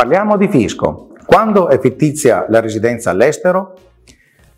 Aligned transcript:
Parliamo 0.00 0.38
di 0.38 0.48
fisco. 0.48 1.08
Quando 1.26 1.68
è 1.68 1.78
fittizia 1.78 2.46
la 2.48 2.60
residenza 2.60 3.10
all'estero? 3.10 3.74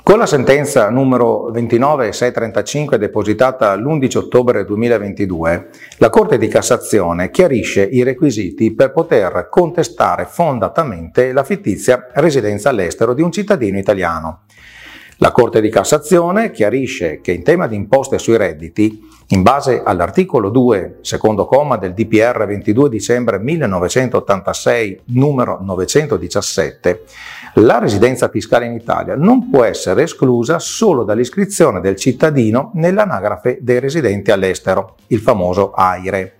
Con 0.00 0.16
la 0.16 0.26
sentenza 0.26 0.88
numero 0.90 1.50
29635 1.50 2.98
depositata 2.98 3.74
l'11 3.74 4.16
ottobre 4.16 4.64
2022, 4.64 5.70
la 5.98 6.08
Corte 6.08 6.38
di 6.38 6.46
Cassazione 6.46 7.32
chiarisce 7.32 7.82
i 7.82 8.04
requisiti 8.04 8.76
per 8.76 8.92
poter 8.92 9.48
contestare 9.50 10.24
fondatamente 10.24 11.32
la 11.32 11.42
fittizia 11.42 12.10
residenza 12.12 12.68
all'estero 12.68 13.12
di 13.12 13.22
un 13.22 13.32
cittadino 13.32 13.76
italiano. 13.76 14.42
La 15.18 15.30
Corte 15.30 15.60
di 15.60 15.70
Cassazione 15.70 16.50
chiarisce 16.50 17.20
che 17.20 17.30
in 17.30 17.44
tema 17.44 17.68
di 17.68 17.76
imposte 17.76 18.18
sui 18.18 18.36
redditi, 18.36 19.08
in 19.28 19.42
base 19.42 19.80
all'articolo 19.84 20.48
2, 20.48 20.98
secondo 21.02 21.46
comma 21.46 21.76
del 21.76 21.94
DPR 21.94 22.44
22 22.44 22.88
dicembre 22.88 23.38
1986, 23.38 25.02
numero 25.06 25.60
917, 25.62 27.04
la 27.54 27.78
residenza 27.78 28.28
fiscale 28.28 28.66
in 28.66 28.72
Italia 28.72 29.14
non 29.14 29.50
può 29.50 29.62
essere 29.62 30.02
esclusa 30.02 30.58
solo 30.58 31.04
dall'iscrizione 31.04 31.80
del 31.80 31.94
cittadino 31.94 32.72
nell'anagrafe 32.74 33.58
dei 33.60 33.78
residenti 33.78 34.32
all'estero, 34.32 34.96
il 35.08 35.20
famoso 35.20 35.70
AIRE 35.70 36.34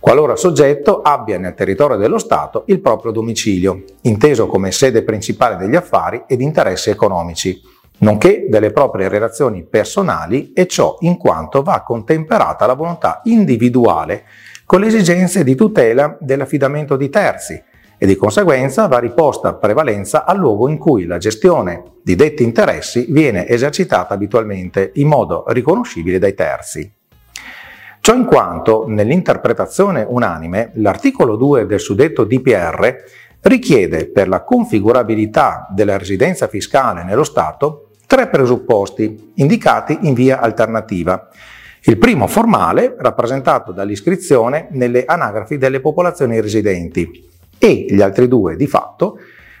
qualora 0.00 0.32
il 0.32 0.38
soggetto 0.38 1.02
abbia 1.02 1.38
nel 1.38 1.52
territorio 1.52 1.98
dello 1.98 2.16
Stato 2.16 2.64
il 2.68 2.80
proprio 2.80 3.12
domicilio, 3.12 3.84
inteso 4.02 4.46
come 4.46 4.72
sede 4.72 5.02
principale 5.02 5.56
degli 5.56 5.76
affari 5.76 6.24
ed 6.26 6.40
interessi 6.40 6.88
economici, 6.88 7.60
nonché 8.00 8.46
delle 8.48 8.70
proprie 8.70 9.08
relazioni 9.08 9.64
personali 9.64 10.52
e 10.52 10.66
ciò 10.66 10.96
in 11.00 11.16
quanto 11.16 11.62
va 11.62 11.82
contemperata 11.82 12.66
la 12.66 12.74
volontà 12.74 13.20
individuale 13.24 14.24
con 14.64 14.80
le 14.80 14.86
esigenze 14.86 15.42
di 15.42 15.54
tutela 15.54 16.16
dell'affidamento 16.20 16.96
di 16.96 17.08
terzi 17.08 17.60
e 17.98 18.06
di 18.06 18.16
conseguenza 18.16 18.86
va 18.86 18.98
riposta 18.98 19.54
prevalenza 19.54 20.24
al 20.24 20.38
luogo 20.38 20.68
in 20.68 20.78
cui 20.78 21.04
la 21.04 21.18
gestione 21.18 21.82
di 22.02 22.14
detti 22.14 22.42
interessi 22.42 23.06
viene 23.10 23.46
esercitata 23.46 24.14
abitualmente 24.14 24.92
in 24.94 25.08
modo 25.08 25.44
riconoscibile 25.48 26.18
dai 26.18 26.34
terzi. 26.34 26.90
Ciò 28.00 28.14
in 28.14 28.24
quanto, 28.24 28.86
nell'interpretazione 28.88 30.06
unanime, 30.08 30.70
l'articolo 30.76 31.36
2 31.36 31.66
del 31.66 31.80
suddetto 31.80 32.24
DPR 32.24 32.96
richiede 33.42 34.08
per 34.08 34.28
la 34.28 34.42
configurabilità 34.44 35.66
della 35.70 35.98
residenza 35.98 36.48
fiscale 36.48 37.04
nello 37.04 37.24
Stato 37.24 37.89
tre 38.10 38.26
presupposti 38.26 39.34
indicati 39.36 39.96
in 40.02 40.14
via 40.14 40.40
alternativa. 40.40 41.28
Il 41.82 41.96
primo 41.96 42.26
formale, 42.26 42.96
rappresentato 42.98 43.70
dall'iscrizione 43.70 44.66
nelle 44.72 45.04
anagrafi 45.04 45.58
delle 45.58 45.78
popolazioni 45.78 46.40
residenti, 46.40 47.08
e 47.56 47.86
gli 47.88 48.00
altri 48.02 48.26
due 48.26 48.56
di 48.56 48.66
fatto, 48.66 49.16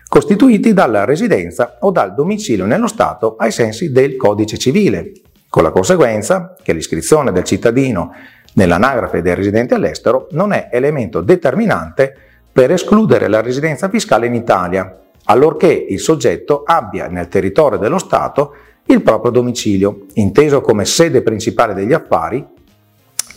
costituiti 0.08 0.72
dalla 0.72 1.04
residenza 1.04 1.76
o 1.82 1.92
dal 1.92 2.12
domicilio 2.12 2.66
nello 2.66 2.88
Stato 2.88 3.36
ai 3.38 3.52
sensi 3.52 3.92
del 3.92 4.16
codice 4.16 4.58
civile, 4.58 5.12
con 5.48 5.62
la 5.62 5.70
conseguenza 5.70 6.56
che 6.60 6.72
l'iscrizione 6.72 7.30
del 7.30 7.44
cittadino 7.44 8.12
nell'anagrafe 8.54 9.22
dei 9.22 9.36
residenti 9.36 9.74
all'estero 9.74 10.26
non 10.32 10.52
è 10.52 10.70
elemento 10.72 11.20
determinante 11.20 12.16
per 12.50 12.72
escludere 12.72 13.28
la 13.28 13.42
residenza 13.42 13.88
fiscale 13.88 14.26
in 14.26 14.34
Italia, 14.34 14.92
allorché 15.30 15.68
il 15.68 16.00
soggetto 16.00 16.64
abbia 16.64 17.06
nel 17.06 17.28
territorio 17.28 17.78
dello 17.78 17.98
Stato 17.98 18.54
il 18.86 19.00
proprio 19.02 19.30
domicilio, 19.30 20.06
inteso 20.14 20.60
come 20.60 20.84
sede 20.84 21.22
principale 21.22 21.72
degli 21.72 21.92
affari 21.92 22.44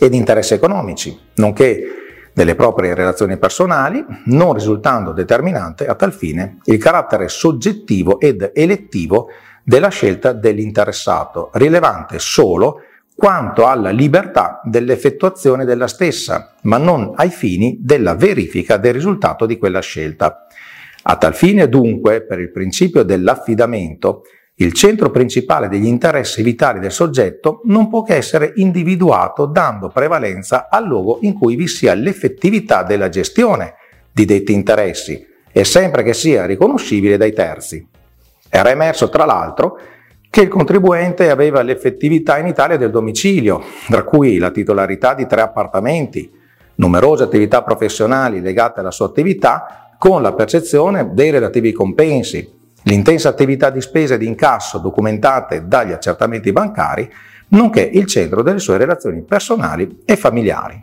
ed 0.00 0.12
interessi 0.12 0.54
economici, 0.54 1.16
nonché 1.36 1.84
delle 2.32 2.56
proprie 2.56 2.94
relazioni 2.94 3.36
personali, 3.38 4.04
non 4.24 4.54
risultando 4.54 5.12
determinante 5.12 5.86
a 5.86 5.94
tal 5.94 6.12
fine 6.12 6.58
il 6.64 6.78
carattere 6.78 7.28
soggettivo 7.28 8.18
ed 8.18 8.50
elettivo 8.52 9.28
della 9.62 9.88
scelta 9.88 10.32
dell'interessato, 10.32 11.50
rilevante 11.52 12.18
solo 12.18 12.80
quanto 13.14 13.68
alla 13.68 13.90
libertà 13.90 14.60
dell'effettuazione 14.64 15.64
della 15.64 15.86
stessa, 15.86 16.54
ma 16.62 16.78
non 16.78 17.12
ai 17.14 17.30
fini 17.30 17.78
della 17.80 18.16
verifica 18.16 18.78
del 18.78 18.94
risultato 18.94 19.46
di 19.46 19.56
quella 19.56 19.78
scelta. 19.78 20.48
A 21.06 21.16
tal 21.16 21.34
fine, 21.34 21.68
dunque, 21.68 22.22
per 22.22 22.40
il 22.40 22.50
principio 22.50 23.02
dell'affidamento, 23.02 24.22
il 24.56 24.72
centro 24.72 25.10
principale 25.10 25.68
degli 25.68 25.86
interessi 25.86 26.42
vitali 26.42 26.78
del 26.78 26.92
soggetto 26.92 27.60
non 27.64 27.88
può 27.90 28.02
che 28.02 28.14
essere 28.14 28.52
individuato 28.56 29.46
dando 29.46 29.88
prevalenza 29.88 30.68
al 30.70 30.86
luogo 30.86 31.18
in 31.22 31.34
cui 31.34 31.56
vi 31.56 31.66
sia 31.66 31.92
l'effettività 31.94 32.84
della 32.84 33.08
gestione 33.08 33.74
di 34.12 34.24
detti 34.24 34.52
interessi 34.52 35.26
e 35.52 35.64
sempre 35.64 36.02
che 36.04 36.14
sia 36.14 36.46
riconoscibile 36.46 37.16
dai 37.16 37.32
terzi. 37.32 37.86
Era 38.48 38.70
emerso, 38.70 39.08
tra 39.10 39.24
l'altro, 39.26 39.78
che 40.30 40.40
il 40.40 40.48
contribuente 40.48 41.30
aveva 41.30 41.60
l'effettività 41.62 42.38
in 42.38 42.46
Italia 42.46 42.76
del 42.76 42.90
domicilio, 42.90 43.62
tra 43.88 44.04
cui 44.04 44.38
la 44.38 44.50
titolarità 44.50 45.12
di 45.14 45.26
tre 45.26 45.42
appartamenti, 45.42 46.30
numerose 46.76 47.24
attività 47.24 47.62
professionali 47.62 48.40
legate 48.40 48.80
alla 48.80 48.90
sua 48.90 49.06
attività 49.06 49.83
con 49.98 50.22
la 50.22 50.32
percezione 50.32 51.10
dei 51.12 51.30
relativi 51.30 51.72
compensi, 51.72 52.52
l'intensa 52.84 53.28
attività 53.28 53.70
di 53.70 53.80
spesa 53.80 54.14
e 54.14 54.18
di 54.18 54.26
incasso 54.26 54.78
documentate 54.78 55.66
dagli 55.66 55.92
accertamenti 55.92 56.52
bancari, 56.52 57.10
nonché 57.48 57.80
il 57.80 58.06
centro 58.06 58.42
delle 58.42 58.58
sue 58.58 58.76
relazioni 58.76 59.22
personali 59.22 60.02
e 60.04 60.16
familiari. 60.16 60.82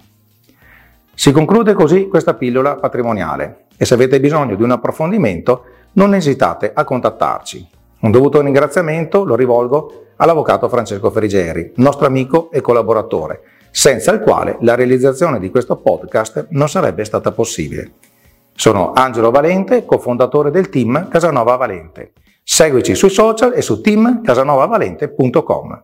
Si 1.13 1.31
conclude 1.31 1.73
così 1.73 2.07
questa 2.07 2.33
pillola 2.33 2.75
patrimoniale 2.75 3.65
e 3.77 3.85
se 3.85 3.93
avete 3.93 4.19
bisogno 4.19 4.55
di 4.55 4.63
un 4.63 4.71
approfondimento 4.71 5.65
non 5.93 6.15
esitate 6.15 6.71
a 6.73 6.83
contattarci. 6.83 7.67
Un 7.99 8.11
dovuto 8.11 8.41
ringraziamento 8.41 9.23
lo 9.23 9.35
rivolgo 9.35 10.05
all'avvocato 10.15 10.69
Francesco 10.69 11.11
Frigeri, 11.11 11.73
nostro 11.75 12.07
amico 12.07 12.49
e 12.51 12.61
collaboratore, 12.61 13.41
senza 13.69 14.11
il 14.11 14.21
quale 14.21 14.57
la 14.61 14.75
realizzazione 14.75 15.39
di 15.39 15.49
questo 15.49 15.75
podcast 15.75 16.47
non 16.49 16.69
sarebbe 16.69 17.03
stata 17.03 17.31
possibile. 17.31 17.91
Sono 18.61 18.91
Angelo 18.93 19.31
Valente, 19.31 19.85
cofondatore 19.85 20.51
del 20.51 20.69
team 20.69 21.07
Casanova 21.07 21.55
Valente. 21.55 22.13
Seguici 22.43 22.93
sui 22.93 23.09
social 23.09 23.53
e 23.55 23.63
su 23.63 23.81
teamcasanovavalente.com. 23.81 25.83